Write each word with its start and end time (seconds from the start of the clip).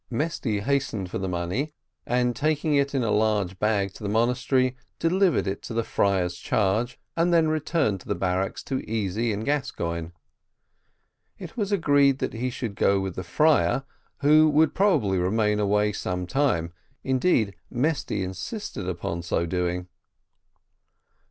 Mesty 0.09 0.61
hastened 0.61 1.11
for 1.11 1.19
the 1.19 1.29
money, 1.29 1.75
and 2.07 2.35
taking 2.35 2.73
it 2.73 2.95
in 2.95 3.03
a 3.03 3.11
large 3.11 3.59
bag 3.59 3.93
to 3.93 4.01
the 4.01 4.09
monastery, 4.09 4.75
delivered 4.97 5.45
it 5.45 5.61
to 5.61 5.75
the 5.75 5.83
friar's 5.83 6.37
charge, 6.37 6.99
and 7.15 7.31
then 7.31 7.49
returned 7.49 7.99
to 8.01 8.07
the 8.07 8.15
barracks 8.15 8.63
to 8.63 8.79
Easy 8.89 9.31
and 9.31 9.45
Gascoigne. 9.45 10.09
It 11.37 11.55
was 11.55 11.71
agreed 11.71 12.17
that 12.17 12.33
he 12.33 12.49
should 12.49 12.73
go 12.73 12.99
with 12.99 13.13
the 13.13 13.23
friar, 13.23 13.83
who 14.21 14.49
would 14.49 14.73
probably 14.73 15.19
remain 15.19 15.59
away 15.59 15.93
some 15.93 16.25
time; 16.25 16.73
indeed, 17.03 17.53
Mesty 17.69 18.23
insisted 18.23 18.89
upon 18.89 19.21
so 19.21 19.45
doing. 19.45 19.87